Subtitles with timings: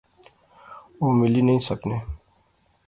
[0.99, 1.97] او ملی نئیں سکنے